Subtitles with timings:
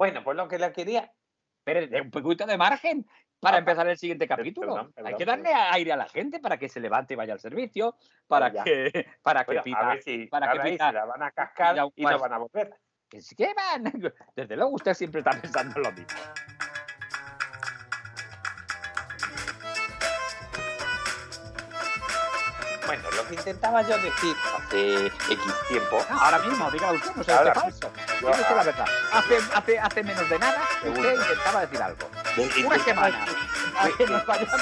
[0.00, 1.12] Bueno, pues lo que le quería.
[1.62, 3.06] Pero un poquito de margen
[3.38, 4.72] para empezar el siguiente capítulo.
[4.72, 7.34] perdón, perdón, Hay que darle aire a la gente para que se levante y vaya
[7.34, 8.64] al servicio, para Ya.
[8.64, 8.90] que,
[9.22, 9.78] para que Bueno, pida.
[9.78, 12.32] a ver si para que se la van a cascar pida un y no van
[12.32, 12.74] a volver.
[13.10, 13.84] que sí que van.
[14.34, 16.18] Desde luego usted siempre está pensando en lo mismo.
[22.86, 25.38] Bueno, lo que intentaba yo decir hace X
[25.68, 25.98] tiempo.
[26.10, 27.92] No, ahora mismo, diga usted, no sea Ahora falso.
[28.22, 28.86] La verdad.
[29.12, 31.98] Hace, hace, hace menos de nada, usted intentaba decir algo.
[32.36, 33.24] de- Una semana.
[33.24, 34.60] que- que que- nos vayamos.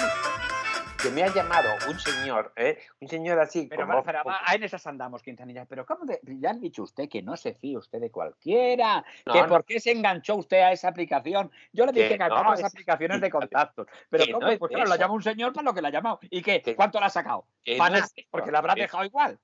[1.03, 2.77] que me ha llamado un señor, ¿eh?
[3.01, 4.21] un señor así Pero, como pero,
[4.53, 5.65] en esas andamos, Quintanilla.
[5.65, 9.05] Pero ¿cómo de- ya han dicho usted que no se fíe usted de cualquiera?
[9.25, 9.49] No, que no.
[9.49, 11.53] por qué se enganchó usted a esa aplicación.
[11.73, 13.87] Yo le dije Que que a no, es- aplicaciones de contactos.
[14.11, 14.47] Pero ¿cómo?
[14.59, 15.01] pues claro, lo eso.
[15.01, 16.19] llama un señor para lo que la ha llamado.
[16.23, 16.75] ¿Y qué?
[16.75, 17.47] ¿Cuánto le ha sacado?
[17.77, 19.39] Para nada, porque la habrá dejado igual.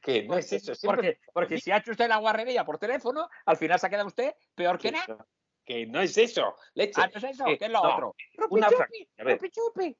[0.00, 0.74] Que no es eso.
[0.74, 3.90] siempre- Porque, porque si ha hecho usted la guarrería por teléfono, al final se ha
[3.90, 5.26] quedado usted peor que nada.
[5.64, 6.56] que no es eso.
[6.74, 7.00] Leche.
[7.02, 8.16] Ah, no es eso, que es lo no, otro.
[8.50, 9.34] una Rupi fra- chupi, a ver.
[9.36, 9.96] rupi chupi.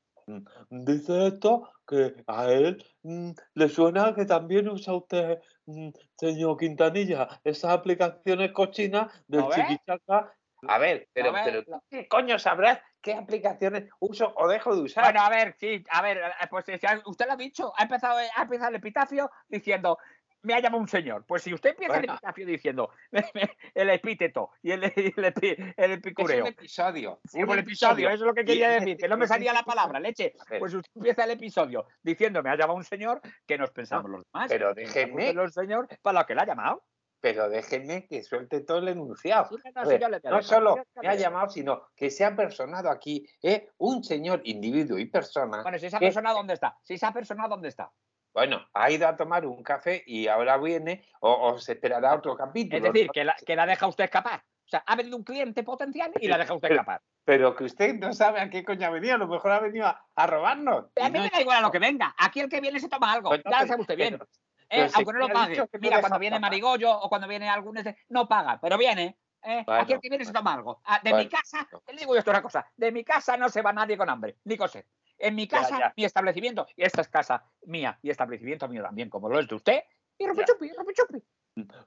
[0.70, 7.28] Dice esto que a él mm, le suena que también usa usted, mm, señor Quintanilla,
[7.44, 10.32] esas aplicaciones cochinas del chiquichaca.
[10.68, 14.82] A ver, pero, A ver, pero ¿qué coño sabrás qué aplicaciones uso o dejo de
[14.82, 15.04] usar?
[15.04, 18.20] Bueno, a ver, sí, a ver, eh, pues eh, usted lo ha dicho, ha empezado,
[18.20, 19.98] eh, ha empezado el epitafio diciendo,
[20.44, 21.24] me ha llamado un señor.
[21.26, 22.90] Pues si usted empieza el epitafio diciendo
[23.74, 26.42] el epíteto y el, el, epi- el es epicureo.
[26.42, 27.20] un episodio.
[27.28, 29.62] Sí, un un episodio, eso es lo que quería decir, que no me salía la
[29.62, 30.34] palabra, leche.
[30.58, 34.24] Pues usted empieza el episodio diciendo, me ha llamado un señor, que nos pensamos los
[34.32, 34.48] demás.
[34.48, 36.84] pero en los señor para lo que le ha llamado.
[37.22, 39.48] Pero déjenme que suelte todo el enunciado.
[39.48, 43.70] Sí, no, sí, solo me ha llamado, sino que se ha personado aquí ¿eh?
[43.78, 45.62] un señor, individuo y persona.
[45.62, 46.06] Bueno, si esa ¿Qué?
[46.06, 46.76] persona, ¿dónde está?
[46.82, 47.92] Si esa persona, ¿dónde está?
[48.34, 52.36] Bueno, ha ido a tomar un café y ahora viene o, o se esperará otro
[52.36, 52.78] capítulo.
[52.88, 54.42] Es decir, que la, que la deja usted escapar.
[54.64, 57.02] O sea, ha venido un cliente potencial y la deja usted escapar.
[57.24, 59.86] Pero que usted no sabe a qué coño ha venido, a lo mejor ha venido
[59.86, 60.86] a, a robarnos.
[61.00, 62.14] A mí no me da igual a lo que venga.
[62.18, 63.28] Aquí el que viene se toma algo.
[63.28, 64.18] Pues no, usted bien.
[64.18, 64.28] pero-
[64.72, 64.90] ¿eh?
[64.94, 65.68] Aunque no lo ha pague.
[65.80, 66.40] Mira, cuando viene.
[66.40, 67.78] Marigollo o cuando viene algún...
[68.08, 69.18] No paga, pero viene.
[69.44, 69.62] ¿eh?
[69.66, 70.80] Bueno, Aquí el que viene se toma algo.
[70.84, 72.66] Ah, De mi casa, te digo yo esto una cosa.
[72.76, 74.84] De mi casa no se va nadie con hambre, ni con sed.
[75.18, 75.92] En mi casa, ya.
[75.96, 79.54] mi establecimiento, y esta es casa mía y establecimiento mío también, como lo es de
[79.54, 79.84] usted,
[80.18, 80.46] y rupi Ya.
[80.46, 81.22] chupi, rupi chupi.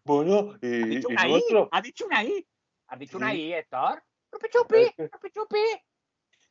[0.04, 1.42] Bueno, Ha y, dicho y una I,
[1.72, 2.48] ha dicho una I.
[2.88, 3.42] Ha dicho una Sí.
[3.42, 4.04] I, Héctor.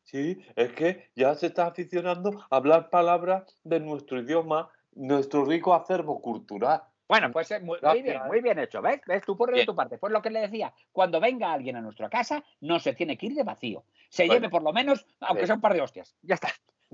[0.02, 5.74] Sí, es que ya se está aficionando a hablar palabras de nuestro idioma, nuestro rico
[5.74, 6.82] acervo cultural.
[7.06, 9.00] Bueno, pues eh, muy, muy bien, muy bien hecho, ¿ves?
[9.06, 9.22] ¿Ves?
[9.24, 9.98] Tú pones de tu parte.
[9.98, 13.26] Pues lo que le decía, cuando venga alguien a nuestra casa, no se tiene que
[13.26, 13.84] ir de vacío.
[14.08, 14.34] Se Bueno.
[14.40, 16.16] lleve por lo menos, aunque sea un par de hostias.
[16.22, 16.48] Ya está.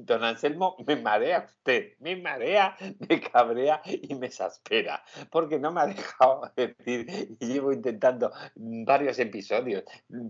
[0.05, 2.77] Don Anselmo, me marea usted, me marea,
[3.09, 9.19] me cabrea y me exaspera, porque no me ha dejado decir, y llevo intentando varios
[9.19, 9.85] episodios,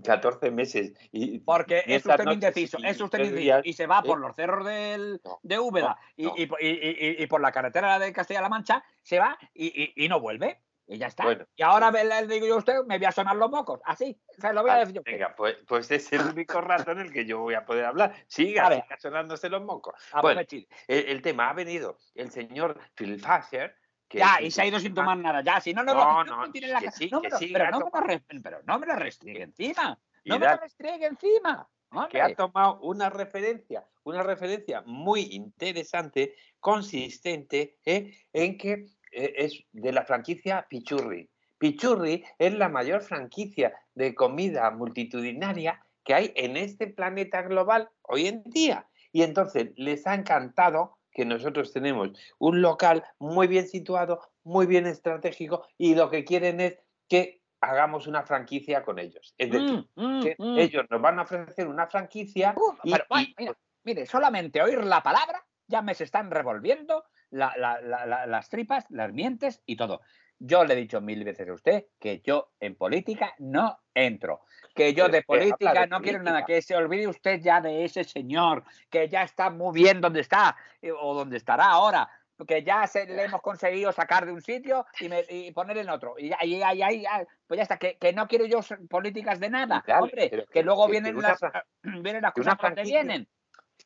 [0.04, 3.60] 14 meses, y Porque y es usted indeciso, es usted indeciso.
[3.64, 4.06] Y se va ¿eh?
[4.06, 6.34] por los cerros del, No, de Úbeda y- no.
[6.36, 10.60] y, y- y- y por la carretera de Castilla-La Mancha, se va y no vuelve.
[10.92, 11.22] Y ya está.
[11.22, 11.46] Bueno.
[11.54, 13.80] Y ahora ve- le digo yo a usted, me voy a sonar los mocos.
[13.84, 15.02] Así, se lo voy a Vale, decir yo.
[15.04, 18.12] Venga, pues, pues es el único rato en el que yo voy a poder hablar.
[18.26, 19.94] Siga, A siga sonándose los mocos.
[20.12, 20.40] A bueno.
[20.40, 23.76] El, el tema ha venido el señor Phil Fasher.
[24.08, 25.42] que Ya, y se ha ido sin tomar nada.
[25.44, 27.78] Ya, si no, no, No, no, no tiene la que sí, no me pero, no
[27.78, 28.06] me lo tomando.
[28.08, 29.96] res- pero no me lo restringue encima.
[30.24, 31.68] No me lo restringue encima.
[32.10, 32.34] que ha Hombre.
[32.34, 38.12] tomado una referencia, una referencia muy interesante, consistente, ¿eh?
[38.32, 41.28] en que es de la franquicia Pichurri.
[41.58, 48.28] Pichurri es la mayor franquicia de comida multitudinaria que hay en este planeta global hoy
[48.28, 48.86] en día.
[49.12, 54.86] Y entonces les ha encantado que nosotros tenemos un local muy bien situado, muy bien
[54.86, 56.78] estratégico, y lo que quieren es
[57.08, 59.34] que hagamos una franquicia con ellos.
[59.36, 60.58] Es decir, Mm, mm, que mm.
[60.58, 64.62] ellos nos van a ofrecer una franquicia Uf, y- pero, bueno, y- mira, mire, solamente
[64.62, 69.12] oír la palabra ya me se están revolviendo la- la- la- la- las tripas, las
[69.12, 70.00] mientes y todo.
[70.38, 74.40] Yo le he dicho mil veces a usted que yo en política no entro,
[74.74, 77.84] que yo de que política de no quiero nada, que se olvide usted ya de
[77.84, 82.08] ese señor, que ya está muy bien donde está eh, o donde estará ahora,
[82.48, 85.90] que ya se, le hemos conseguido sacar de un sitio y, me- y poner en
[85.90, 86.14] otro.
[86.16, 89.50] Y, ya- y ahí, ya, pues ya está, que, que no quiero yo políticas de
[89.50, 91.38] nada, hombre, que, que- luego que- vienen, que las,
[91.82, 93.28] vienen las que cosas franquicia vienen.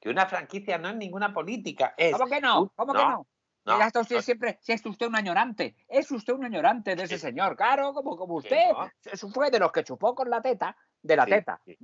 [0.01, 1.95] que una franquicia no es ninguna política.
[1.97, 2.73] Es ¿Cómo que no?
[2.77, 3.27] ¿Cómo que no?
[3.65, 4.23] No, está usted no.
[4.23, 7.23] siempre, si es usted un añorante, es usted un añorante de ese Sí.
[7.29, 8.73] señor, claro, como, como usted.
[8.73, 8.91] no.
[9.05, 11.61] Eso fue de los que chupó con la teta, de la Sí, teta.
[11.65, 11.79] sí.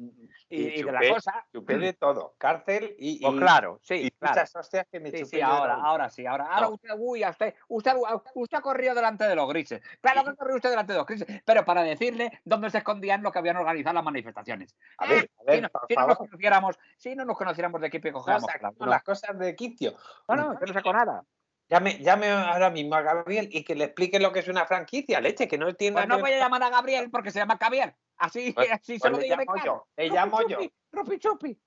[0.51, 1.47] Y, de la cosa.
[1.53, 2.35] Chupé de todo.
[2.39, 4.35] Cárcel y, Pues claro, sí, y claro.
[4.35, 7.23] muchas hostias que me Sí, chupé sí, la ahora, ahora sí, ahora, ahora usted, uy,
[7.23, 7.93] a usted, usted,
[8.35, 9.81] usted ha corrido delante de los grises.
[10.01, 10.37] Claro que Sí.
[10.37, 13.57] corrió usted delante de los grises, pero para decirle dónde se escondían los que habían
[13.57, 14.77] organizado las manifestaciones.
[14.99, 17.39] A Ah, ver, a si, ver, no, por si no nos conociéramos, si no nos
[17.39, 18.87] conociéramos de sacamos cada uno.
[18.91, 19.95] las cosas de quicio.
[20.29, 21.25] No, no, yo no saco nada.
[21.71, 25.21] Llame, llame ahora mismo a Gabriel y que le explique lo que es una franquicia,
[25.21, 26.01] leche, que no entienda.
[26.01, 27.95] Pues no voy a llamar a Gabriel porque se llama Javier.
[28.17, 30.59] Así, Pues- así pues se lo digo llamo yo, le Rupi llamo yo.
[30.91, 31.61] Rupi chupi.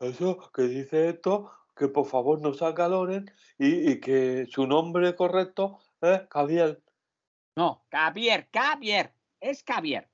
[0.00, 5.14] Eso que dice esto, que por favor no se acaloren y, y que su nombre
[5.14, 6.82] correcto es Javier.
[7.56, 9.12] No, Javier, Javier.
[9.40, 10.08] Es Javier.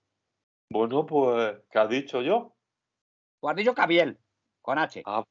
[0.71, 2.56] Bueno, pues, ¿qué ha dicho yo?
[3.41, 4.20] O has dicho Javier,
[4.61, 5.03] con H.
[5.07, 5.25] Ah,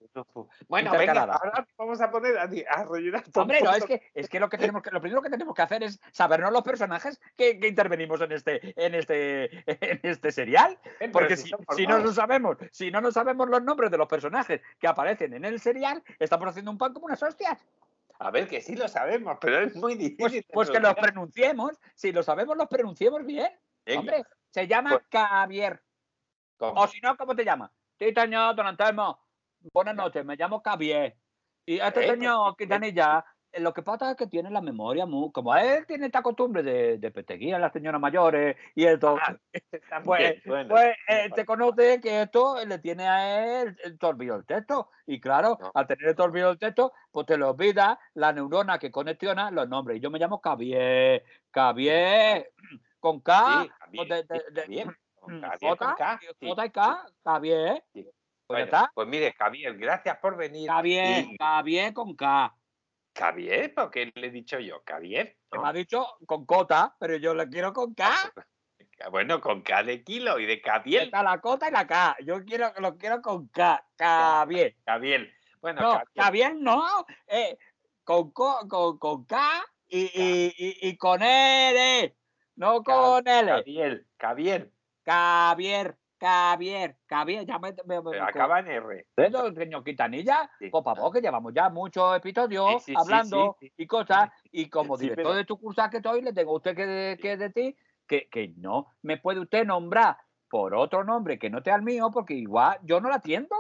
[0.68, 4.02] bueno, pues, venga, ahora vamos a poner a, a rellenar todo Hombre, no, es que,
[4.14, 6.64] es que lo que tenemos que, lo primero que tenemos que hacer es sabernos los
[6.64, 10.78] personajes que, que intervenimos en este, en este, en este serial.
[11.12, 14.62] Porque si si, no lo sabemos, si no nos sabemos los nombres de los personajes
[14.80, 17.60] que aparecen en el serial, estamos haciendo un pan como unas hostias.
[18.20, 20.18] A ver, que sí lo sabemos, pero es muy difícil.
[20.18, 23.50] Pues, de pues que los pronunciemos, si lo sabemos, los pronunciemos bien.
[23.86, 25.82] Venga, Hombre, se llama Pues- Javier.
[26.58, 26.82] ¿cómo?
[26.82, 27.72] O si no, ¿cómo te llamas?
[28.00, 29.20] Sí, señor, don Anselmo.
[29.74, 31.18] Buenas noches, me llamo Javier.
[31.66, 35.06] Y este Eh, señor sí, Quintanilla, eh, lo que pasa es que tiene la memoria
[35.06, 35.32] muy.
[35.34, 39.18] Como él tiene esta costumbre de, de peteguir a las señoras mayores y esto.
[39.22, 39.36] Ah,
[40.06, 44.46] Pues, bueno, pues eh, te conoce que esto le tiene a él el torbido el
[44.46, 44.90] texto.
[45.06, 45.72] Y claro, No.
[45.76, 49.68] al tener el torbido el texto, pues te lo olvida la neurona que conexiona los
[49.68, 49.98] nombres.
[49.98, 51.26] Y yo me llamo Javier.
[51.54, 52.52] Javier.
[53.02, 53.64] Con K.
[53.64, 54.88] Sí, Javier, de- de- Javier,
[55.20, 57.06] con mm, Javier con J, K, J y K.
[57.24, 57.84] Javier.
[57.94, 58.04] Sí.
[58.04, 58.14] Pues
[58.48, 58.92] Bueno, está.
[58.96, 60.70] Pues mire, Javier, gracias por venir.
[60.70, 62.56] Javier, Y- Javier con K.
[63.16, 64.82] Javier, ¿por qué le he dicho yo?
[64.86, 65.36] Javier.
[65.52, 65.62] ¿no?
[65.62, 68.10] me ha dicho con cota, pero yo le quiero con K.
[69.12, 71.04] Bueno, con K de kilo y de Javier.
[71.04, 72.18] Está la cota y la K.
[72.26, 73.82] Yo quiero, lo quiero con K.
[73.98, 74.76] Javier.
[74.86, 75.32] Javier.
[75.62, 76.08] Bueno, No, Javier.
[76.18, 77.06] Javier no.
[77.28, 77.58] eh,
[78.04, 79.40] con, co- con, con K
[79.88, 82.14] y, y, y, y con L.
[82.58, 83.50] No con L.
[83.52, 84.70] Javier, Javier.
[85.10, 87.46] Javier, Javier, Javier.
[87.46, 89.06] Ya me, me- me- Pero acaba en R.
[89.18, 90.70] Eso, señor Quintanilla, Sí.
[90.70, 94.98] por favor, que llevamos ya muchos episodios Sí, sí, sí, hablando y cosas, y como
[94.98, 97.76] director pero- de tu cursa que estoy, le tengo a usted que, que decir
[98.08, 100.18] que, que no me puede usted nombrar
[100.50, 103.56] por otro nombre que no sea el mío, porque igual yo no la atiendo.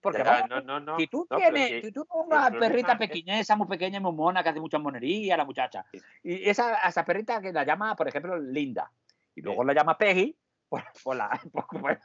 [0.00, 0.98] Porque Ya, no, no, no.
[0.98, 4.50] si tú tienes, que- si tú una perrita es- pequeñesa, muy pequeña, muy mona, que
[4.50, 5.86] hace mucha monería, la muchacha,
[6.22, 8.92] y esa, esa perrita que la llama, por ejemplo, Linda,
[9.34, 10.36] y luego la llama Peggy,
[11.02, 11.28] pues la,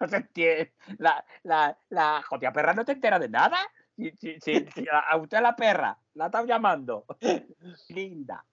[0.01, 0.73] no se entiende.
[0.97, 3.57] La, la, la jotia perra no te entera de nada.
[3.95, 7.05] Si, si, si- si a usted la perra la está llamando
[7.89, 8.45] Linda,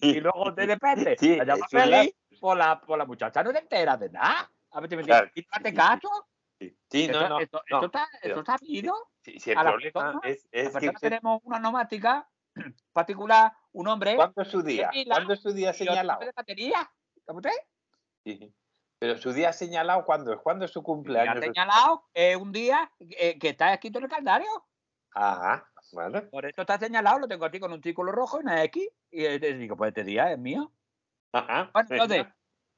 [0.00, 1.66] y luego de repente Sí, la llama
[2.40, 4.50] pues la, la muchacha no te entera de nada.
[4.72, 5.30] A ver, Claro.
[5.34, 5.48] ¿Y no
[6.58, 7.02] sí, sí.
[7.04, 7.40] esto, no, no.
[7.40, 8.56] esto, no, esto está, esto está
[9.50, 9.56] el
[9.92, 12.28] problema persona- es, es La que persona usted- tenemos una nomática
[12.92, 14.90] particular, un hombre, ¿cuándo es su día?
[15.06, 16.20] ¿Cuándo es su día señalado?
[16.20, 16.90] de batería.
[17.24, 17.50] ¿Sabe usted?
[18.24, 18.52] Sí.
[18.98, 20.40] Pero su día señalado, ¿cuándo es?
[20.40, 21.44] ¿Cuándo es su Me ha cumpleaños?
[21.44, 24.48] señalado eh, un día eh, que está escrito en el calendario.
[25.12, 26.22] Ajá, bueno.
[26.30, 28.88] Por eso está señalado, lo tengo aquí con un círculo rojo y una X.
[29.10, 30.72] Y eh, digo, pues este día es mío.
[31.32, 31.70] Ajá.
[31.72, 32.26] Bueno, entonces,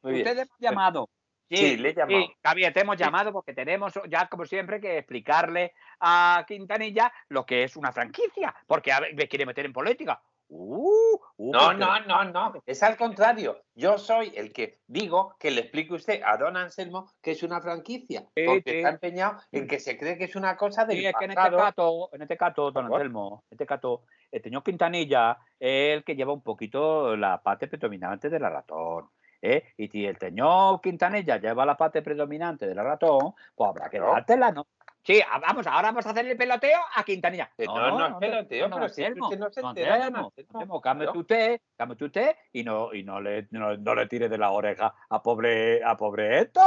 [0.03, 0.26] muy bien.
[0.26, 1.09] Ustedes han llamado.
[1.50, 2.20] Sí, le he llamado.
[2.20, 3.05] Sí, Javier, te hemos Sí.
[3.05, 8.55] llamado porque tenemos ya, como siempre, que explicarle a Quintanilla lo que es una franquicia.
[8.67, 10.23] Porque a ver, me quiere meter en política.
[10.50, 12.53] Uh, uh, No, porque- no, no, no.
[12.65, 13.62] Es al contrario.
[13.75, 17.61] Yo soy el que digo que le explique usted a don Anselmo que es una
[17.61, 18.27] franquicia.
[18.35, 18.77] Sí, porque sí.
[18.79, 21.56] está empeñado en que se cree que es una cosa Sí, es que en este
[21.56, 22.87] caso, en este caso, don.
[22.87, 27.69] Anselmo, en este caso, el señor Quintanilla es el que lleva un poquito la parte
[27.69, 29.11] predominante de la ratón.
[29.43, 29.65] ¿eh?
[29.77, 34.01] Y si el señor Quintanilla lleva la parte predominante de la ratón, pues habrá que
[34.01, 34.67] dártela, ¿no?
[35.08, 37.50] Sí, a- vamos, ahora vamos a hacerle peloteo a Quintanilla.
[37.56, 40.17] Que no, no es peloteo, no, pero si usted no se entera, don
[40.53, 41.20] Anselmo, claro.
[41.20, 44.94] usted, cálmese usted y no, y no le, no, no le tire de la oreja
[45.08, 46.60] a pobre, a pobre esto.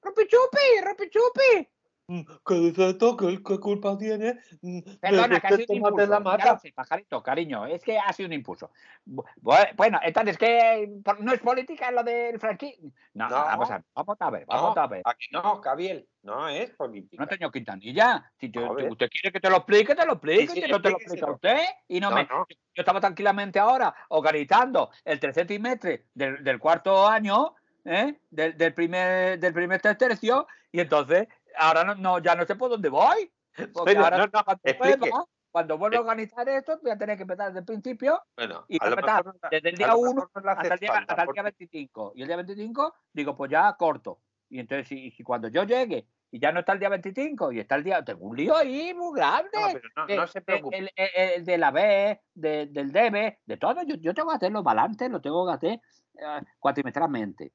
[0.00, 0.26] ¡Rupi
[1.10, 1.68] chupi!
[2.06, 3.16] Mm, ¿Qué dice esto?
[3.16, 4.38] ¿Qué, qué culpa tiene?
[4.60, 6.06] mm, Perdona, que ha que sido un impulso.
[6.06, 6.52] la Ya mata?
[6.52, 8.70] lo sé, pajarito, cariño, es que ha sido un impulso.
[9.06, 10.86] Bu- bu- Bueno, entonces, ¿qué?
[11.02, 12.74] ¿Por- ¿No es política lo del franqui?
[13.14, 13.36] No, No.
[13.36, 15.02] vamos a ver, vamos a ver, vamos No, a ver.
[15.06, 16.06] aquí no, Gabriel.
[16.22, 17.22] No es política.
[17.24, 20.64] No, señor Quintanilla, si te- usted quiere que te lo explique, te lo explique, sí,
[20.70, 21.58] no te lo explica usted.
[21.88, 22.46] Y no, No, me, no.
[22.74, 28.18] Yo estaba tranquilamente ahora organizando el tercer trimestre del, del cuarto año, ¿eh?
[28.30, 32.70] del, del primer del primer tercio, y entonces ahora no, no, ya no sé por
[32.70, 33.32] dónde voy.
[33.72, 36.02] Porque Bueno, ahora no, no, cuando pueda, cuando vuelva a Eh.
[36.02, 39.68] organizar esto, voy a tener que empezar desde el principio Bueno, y empezar no- desde
[39.68, 41.42] el día lo 1 mejor no le hace hasta el día, falta, hasta el día
[41.42, 42.12] porque- 25.
[42.16, 44.20] Y el día 25, digo, pues ya corto.
[44.50, 47.60] Y entonces, si, si cuando yo llegue y ya no está el día 25 y
[47.60, 49.50] está el día, tengo un lío ahí muy grande.
[49.54, 50.76] No, pero no, Eh, no se eh, preocupe.
[50.78, 53.82] El, el- el de la B, de- del debe, de todo.
[53.84, 55.80] Yo, yo tengo que hacer los balances, lo tengo que hacer
[56.18, 57.52] eh, cuatrimestralmente.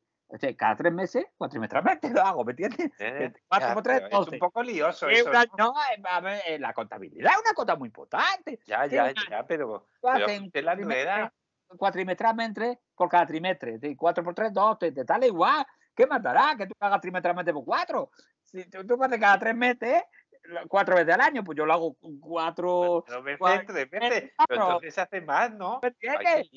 [0.58, 2.92] Cada tres meses, cuatrimestralmente lo hago, ¿me entiendes?
[3.00, 5.32] Eh, cuatro por tres, es un poco lioso Es eso.
[5.32, 5.74] una- ¿no?
[5.96, 8.60] eh, ver, eh, la contabilidad es una cosa muy importante.
[8.66, 10.28] Ya, ya, una- ya, pero, pero
[10.62, 11.34] la enreda.
[11.78, 13.80] cuatrimestralmente por cada trimestre.
[13.80, 15.66] De 4 por 3, 2, te, te tal igual.
[15.96, 18.12] ¿Qué más dará que tú hagas trimestralmente por 4?
[18.46, 20.04] Si tú, tú haces cada tres meses,
[20.68, 23.04] cuatro veces al año, pues yo lo hago cuatro.
[23.08, 24.32] Dos veces, tres veces.
[24.36, 24.56] cuatro.
[24.56, 25.80] Pero entonces se hace más, ¿no?
[25.82, 26.50] ¿Me entiendes?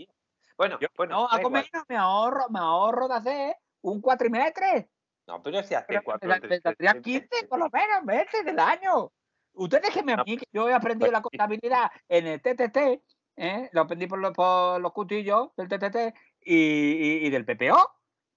[0.62, 1.52] Bueno, Yo bueno, no da igual.
[1.73, 4.88] menos, me ahorro, me ahorro de hacer un cuatrimestre.
[5.26, 6.62] No, pero si hace cuatro me- me tres
[7.02, 7.49] 15 meses.
[7.49, 9.11] por lo menos meses del año.
[9.54, 13.02] Usted déjeme a No, mí, que yo he aprendido pues la contabilidad en el TTT,
[13.38, 13.71] ¿eh?
[13.73, 17.90] lo aprendí por, los- por los cutillos del TTT y, y- y del PPO.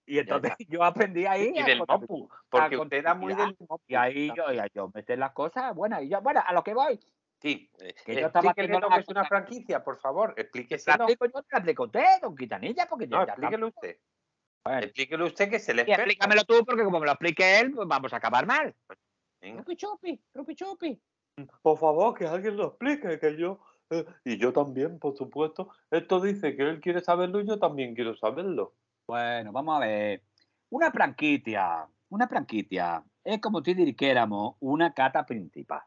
[0.08, 1.52] Y entonces yo aprendí ahí.
[1.54, 1.78] Y a del.
[1.88, 3.56] MOPU, porque usted era muy del.
[3.86, 6.02] Y ahí yo, y ahí yo meter las cosas buenas.
[6.02, 7.00] Y yo, bueno, a lo que voy.
[7.42, 11.06] Sí, eh, que yo estaba haciendo lo que es una franquicia, por favor, explico yo,
[11.64, 13.98] te usted, don Quitanilla, porque No, ya, explíquelo usted.
[14.64, 14.80] Bueno.
[14.80, 17.88] Explíquelo usted que se le Y explícamelo tú, porque como me lo explique él, pues
[17.88, 18.74] vamos a acabar mal.
[19.42, 21.00] Rupi chupi, rupi chupi.
[21.62, 23.60] Por favor, que alguien lo explique, que yo...
[23.92, 25.70] eh, y yo también, por supuesto.
[25.92, 28.74] Esto dice que él quiere saberlo y yo también quiero saberlo.
[29.08, 30.24] Bueno, vamos a ver.
[30.70, 35.82] Una franquicia, una franquicia es como si dijéramos una cata principal.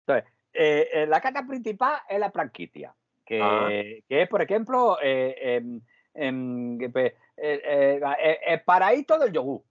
[0.00, 3.68] Entonces, eh, eh, la cata principal es la franquicia, que, Ah.
[3.68, 5.80] que es, por ejemplo, eh, em,
[6.14, 9.62] em, que, pues, el paraíso del yogur.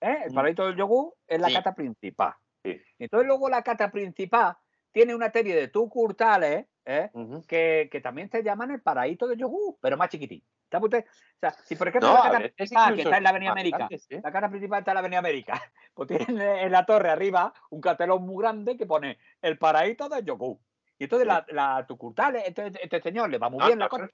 [0.00, 1.54] El paraíso del yogur es la Sí.
[1.54, 2.34] cata principal.
[2.62, 2.80] Sí.
[2.98, 4.56] Entonces, luego la cata principal
[4.92, 7.10] tiene una serie de tucurtales ¿eh?
[7.12, 7.42] Ujú.
[7.46, 10.42] que, que también se llaman el paraíso del yogur, pero más chiquitín.
[10.70, 11.04] ¿Sabe usted?
[11.06, 13.30] O sea, si por ejemplo No, la a cata veces principal, que está en la
[13.30, 14.20] Avenida América, ¿eh?
[14.22, 15.52] la cara principal está en la Avenida América.
[15.94, 20.24] Pues tiene en la torre arriba un cartelón muy grande que pone el paraíso del
[20.26, 20.58] yogur.
[20.98, 24.06] Y entonces la, la tucurtales, este, este señor le va muy No, bien la cosa.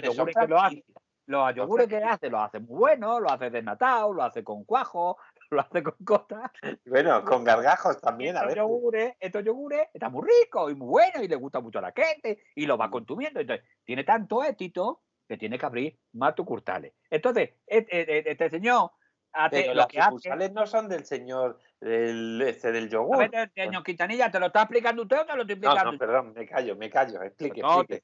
[0.00, 0.84] los yogures que lo hace,
[1.26, 5.16] los yogures que hace, lo hace muy bueno, lo hace desnatado, lo hace con cuajo,
[5.50, 6.50] lo hace con cosas.
[6.84, 8.58] Bueno, con gargajos también, a estos ver.
[8.58, 11.92] yogures, estos yogures están muy ricos y muy buenos y le gusta mucho a la
[11.96, 13.40] gente y lo va consumiendo.
[13.40, 16.92] Entonces, tiene tanto éxito que tiene que abrir más tucurtales.
[17.08, 18.90] Entonces, este, este señor
[19.32, 23.30] hace Pero lo las sucursales no son del señor del, este, del A yogur.
[23.30, 25.92] ver, señor Quintanilla, ¿te lo está explicando usted o te lo estoy No, explicando?
[25.92, 27.22] no, perdón, me callo, me callo.
[27.22, 28.02] Explique, No, explique.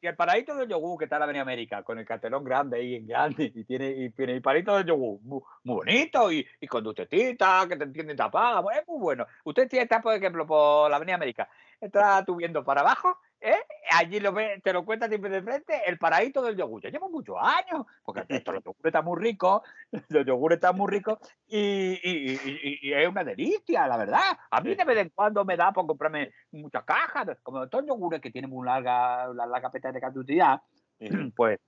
[0.00, 2.42] Y, y el paraíso del yogur que está en la Avenida América, con el cartelón
[2.42, 6.32] grande ahí en grande, y tiene, y tiene el paraíso del yogur muy, muy bonito
[6.32, 9.24] y, y con dulcetita, que te entienden tapada, es muy bueno.
[9.44, 11.48] Usted si está, por ejemplo, por la Avenida América,
[11.80, 13.58] está subiendo para abajo, ¿eh?
[13.92, 16.82] allí lo ve, te lo cuenta siempre de frente, el paraíso del yogur.
[16.82, 19.62] Yo llevo muchos años, porque esto, los yogures están muy ricos,
[20.08, 21.58] los yogures están muy ricos y,
[22.02, 24.38] y- y- y- y es una delicia, la verdad.
[24.50, 28.20] A mí de vez en cuando me da por comprarme muchas cajas, como estos yogures
[28.20, 30.62] que tienen muy larga, la larga de caducidad,
[31.36, 31.58] pues,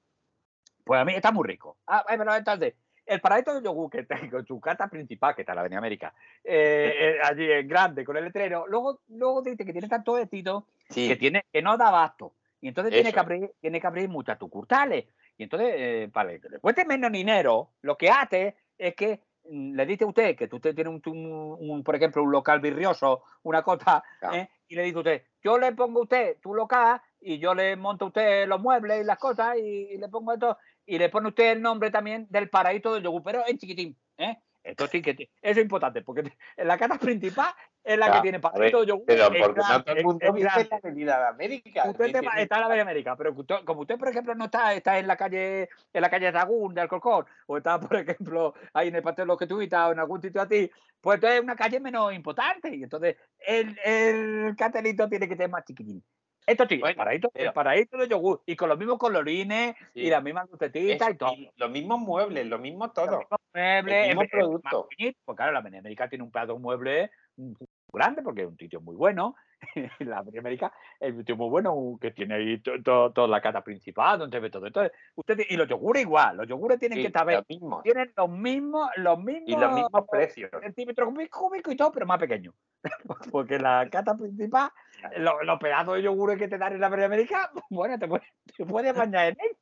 [0.85, 1.79] pues a mí está muy rico.
[1.87, 2.75] Ah, eh, pero entonces,
[3.07, 6.13] el paraíso del yogur que con su carta principal, que está en la Avenida América,
[6.45, 10.67] eh, eh, allí en grande, con el letrero, luego, luego dice que tiene tanto éxito
[10.89, 12.33] Sí, que tiene que no da abasto.
[12.61, 15.05] Y entonces tiene que abrir, tiene que abrir muchas tucurtales.
[15.37, 19.21] Y entonces, eh, para que le cueste menos dinero, lo que hace es que
[19.51, 22.61] mm, le dice a usted que usted tiene un, un- un, por ejemplo, un local
[22.61, 24.37] virrioso, una cosa, Claro.
[24.37, 24.49] ¿eh?
[24.69, 27.01] y le dice a usted, yo le pongo a usted tu local
[27.35, 30.33] y yo le monto a usted los muebles y las cosas y, y le pongo
[30.33, 30.57] esto,
[30.87, 34.37] y le pone usted el nombre también del paraíso del yogur, pero en chiquitín, ¿eh?
[34.63, 36.23] Esto sí que eso es importante, porque
[36.57, 37.55] en la carta principal
[37.85, 39.05] es la que tiene a paraíso del yogur.
[39.07, 41.83] pero porque no todo el mundo vive en la Avenida de América.
[41.91, 44.45] Usted te- está en la Avenida América, pero que usted- como usted, por ejemplo, no
[44.47, 48.55] está, está en la calle, en la calle Sagún de Alcorcón, o está, por ejemplo,
[48.73, 50.69] ahí en el de los Jesuitas o en algún sitio así,
[51.01, 52.75] pues entonces es una calle menos importante.
[52.75, 53.17] Y entonces
[53.47, 56.03] el, el cartelito tiene que ser más chiquitín.
[56.47, 59.75] Esto sí, Bueno, el paraíso, el pero- paraíso de yogur, y con los mismos colorines
[59.95, 60.01] Sí.
[60.03, 61.33] y las mismas lucecitas y todo.
[61.33, 63.19] y los mismos muebles, lo mismo Los todo.
[63.19, 64.89] mismos muebles, mismo en- más producto.
[65.25, 67.53] Pues claro, la América tiene un pedazo de mueble mm,
[67.97, 69.35] grande porque es un sitio muy bueno.
[70.01, 73.41] la Avenida América es un sitio muy bueno que tiene ahí to- to- toda la
[73.41, 74.67] casa principal, donde se ve todo.
[74.67, 77.83] Entonces, usted, y los yogures igual, los yogures tienen Sí, que los mismos.
[77.83, 80.51] tienen los mismos, los mismos, Y los mismos precios.
[80.63, 82.55] centímetros cúbicos y todo, pero más pequeños.
[83.33, 84.71] Porque la cata principal,
[85.17, 88.27] lo- los pedazos de yogures que te dan en la América, bueno, te puedes,
[88.57, 89.56] te puedes bañar en eso.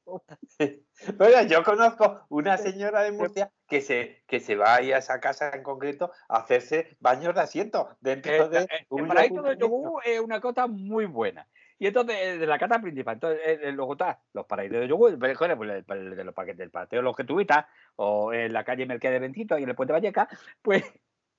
[1.19, 5.21] Bueno, yo conozco una señora de Murcia que se, que se va ahí a esa
[5.21, 9.59] casa en concreto a hacerse baños de asiento dentro de eh, un el paraíso pequeño.
[9.59, 11.49] yogur es una cosa muy buena.
[11.79, 15.19] Y entonces, eh, de la carta principal, entonces, eh, luego está los paraísos de yogur,
[15.19, 17.67] pues, pues, de los paquetes del los jesuitas,
[17.97, 20.29] o en la calle Mercedes Bencito y en el puente Valleca,
[20.63, 20.85] pues,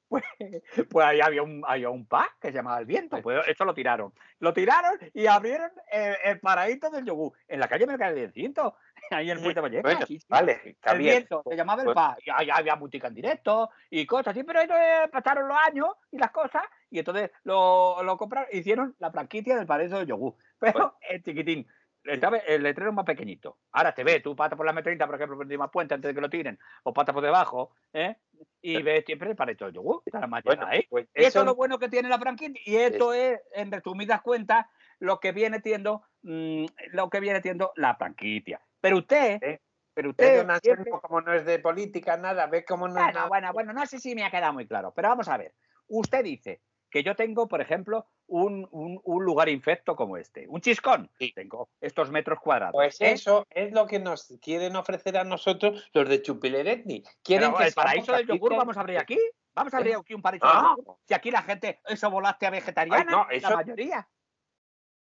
[0.08, 0.24] pues,
[0.90, 3.22] pues ahí había un, había un pa que se llamaba El Viento.
[3.22, 4.14] Pues eso lo tiraron.
[4.40, 8.76] Lo tiraron y abrieron el, el paraíso del yogur en la calle Mercedes Bencito,
[9.12, 9.82] ahí en el puente Valleca.
[9.90, 10.26] Bueno, sí, sí.
[10.30, 11.16] vale, está El bien.
[11.18, 14.44] viento, se llamaba el Pues- PA, y ahí había música en directo y cosas así,
[14.44, 19.12] pero entonces pasaron los años y las cosas, y entonces lo, lo compraron, hicieron la
[19.12, 20.36] franquicia del paraíso del yogur.
[20.60, 21.68] Pero es chiquitín.
[22.06, 23.58] El letrero más pequeñito.
[23.72, 26.16] Ahora te ves, tú pata por la M30, por ejemplo, por encima puente antes de
[26.16, 28.16] que lo tiren, o pata por debajo, ¿eh?
[28.62, 30.04] y ves siempre el paraíso del yogur.
[30.06, 30.86] Está la Bueno, ahí.
[30.90, 32.62] pues Eso eso es lo bueno que tiene la franquicia.
[32.66, 34.68] Y esto es, en resumidas cuentas,
[35.00, 38.62] lo que viene siendo, mm, lo que viene siendo la franquicia.
[38.82, 39.62] Pero usted, ¿Eh?
[39.94, 43.28] pero Usted, siempre- como no es de política, nada, ve cómo no es bueno, nada.
[43.28, 45.54] bueno, bueno, no sé si me ha quedado muy claro, pero vamos a ver.
[45.88, 50.62] Usted dice que yo tengo, por ejemplo, un, un- un lugar infecto como este, un
[50.62, 51.12] chiscón.
[51.20, 51.32] Sí.
[51.34, 52.74] Tengo estos metros cuadrados.
[52.74, 57.04] Pues eso es lo que nos quieren ofrecer a nosotros los de Chupileretni.
[57.24, 59.20] Quieren Pero que el paraíso del yogur vamos a abrir aquí.
[59.54, 59.98] Vamos a abrir ¿Eh?
[60.00, 60.74] aquí un paraíso Ah.
[60.78, 60.98] del yogur.
[61.08, 64.08] Si aquí la gente, eso volaste a vegetariana, Ay, no, la eso- mayoría.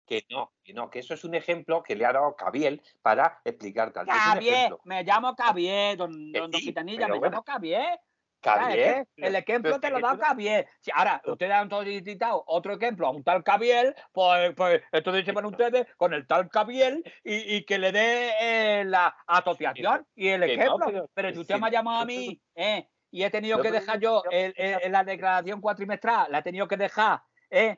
[0.06, 3.40] Que no, que no, que eso es un ejemplo que le ha dado Cabiel para
[3.44, 4.06] explicar tal.
[4.08, 4.78] Ejemplo.
[4.84, 7.32] me llamo Cabié, don, don, Gitanilla, me bueno.
[7.32, 7.98] llamo Cabié.
[8.40, 9.06] Cabiel.
[9.16, 10.66] El ejemplo te lo da Cabiel.
[10.80, 15.32] Si ahora ustedes han solicitado otro ejemplo a un tal Cabiel, pues, pues entonces se
[15.32, 20.28] van ustedes con el tal Cabiel y, y que le dé eh, la asociación y
[20.28, 20.76] el ejemplo.
[21.14, 24.22] pero- si usted me ha llamado a mí eh, y he tenido que dejar yo
[24.30, 27.22] el- la declaración cuatrimestral, la he tenido que dejar.
[27.50, 27.76] eh,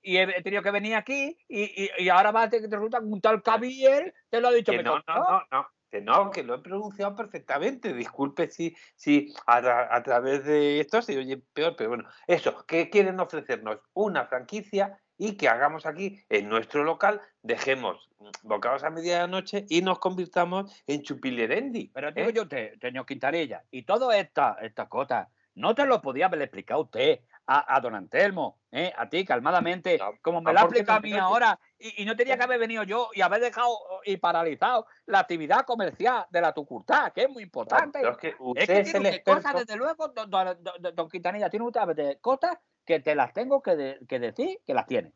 [0.00, 2.98] y he tenido que venir aquí y, y- y ahora va a tener que resulta
[3.00, 5.68] un tal Cabiel te lo ha dicho Que no, no, no, no,
[6.00, 7.92] no, que lo he pronunciado perfectamente.
[7.92, 12.64] Disculpe si, si a, tra- a través de esto se oye peor, pero bueno, eso,
[12.66, 18.10] que quieren ofrecernos una franquicia y que hagamos aquí en nuestro local, dejemos
[18.42, 21.90] bocados a medianoche y nos convirtamos en chupilerendi.
[21.94, 22.32] Pero digo ¿eh?
[22.34, 26.82] yo, usted, señor Quintanilla, y todas estas estas cosas, ¿no te lo podía haber explicado
[26.82, 28.92] usted a, a don Antelmo, ¿eh?
[28.96, 31.58] a ti, calmadamente, No, como me lo ha explicado a mí ahora?
[31.78, 35.64] Y, y no tenía que haber venido yo y haber dejado y paralizado la actividad
[35.64, 38.00] comercial de la tucurtá, que es muy importante.
[38.00, 40.62] Pero es que Es usted que es, tiene el usted cosas, desde luego, don, don-
[40.62, 44.74] don- don Quintanilla, tiene usted cosas que te las tengo que, de- que decir que
[44.74, 45.12] las tiene.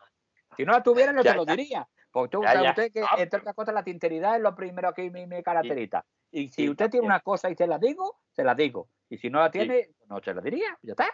[0.57, 1.88] Si no las tuviera, no Ya, te lo diría.
[2.12, 5.11] Porque tú Ya, usted que, No, entre otras cosas, la tinteridad es lo primero que
[5.11, 6.05] me, me caracteriza.
[6.33, 8.88] Y si Sí, usted tiene una cosa y se la digo, se la digo.
[9.12, 10.79] Y si no la tiene, no se la diría.
[10.83, 11.09] Ya está.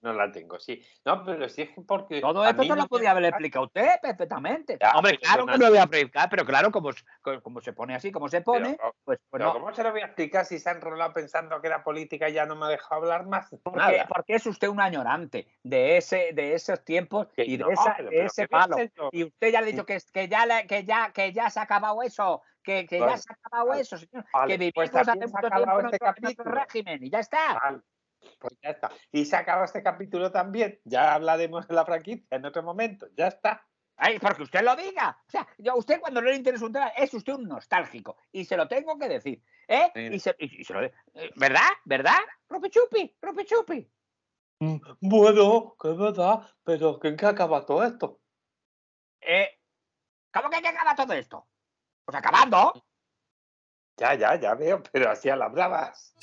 [0.00, 0.80] No la tengo, sí.
[1.04, 2.20] No, pero sí es que porque.
[2.20, 4.78] Todo esto se no lo podía haber explicado usted perfectamente.
[4.80, 6.90] Ya, Hombre, claro que me lo voy a explicar, pero claro, como,
[7.42, 9.52] como se pone así, como se pone, Pero, pues, pues pero no.
[9.54, 12.34] ¿cómo se lo voy a explicar si se ha enrolado pensando que era política y
[12.34, 13.50] ya no me ha dejado hablar más?
[13.60, 14.06] Porque, Nada.
[14.06, 18.10] porque es usted un añorante de ese de esos tiempos y de, no, esa, pero-
[18.10, 18.88] de pero ese ¿qué voy a palo.
[19.10, 21.58] Y usted ya le ha dicho que, que, ya, le- que, ya, que ya se
[21.58, 24.24] ha acabado eso, que, que ya se ha acabado vale, eso, señor.
[24.32, 26.50] vale, que vivimos pues hace mucho tiempo en este en capítulo.
[26.52, 27.82] régimen y ya está.
[28.38, 28.90] Pues ya está.
[29.10, 30.80] Y se acaba este capítulo también.
[30.84, 33.08] Ya hablaremos de la franquicia en otro momento.
[33.16, 33.66] Ya está.
[33.96, 35.16] Ay, porque usted lo diga.
[35.26, 38.16] O sea, yo, usted cuando no le interesa un tema, es usted un nostálgico.
[38.32, 39.42] Y se lo tengo que decir.
[39.68, 39.90] ¿Eh?
[39.94, 40.14] Mira.
[40.14, 41.68] Y se, y- y se lo de- eh, ¿Verdad?
[41.84, 42.18] ¿Verdad?
[42.48, 43.90] Rupichupi, Rupichupi.
[44.60, 48.20] Mm, Bueno, que es verdad, pero ¿en qué acaba todo esto?
[49.20, 49.58] Eh,
[50.32, 51.46] ¿Cómo que hay que acabar todo esto?
[52.04, 52.72] Pues acabando.
[53.96, 56.14] Ya, ya, ya veo, pero así a las bravas.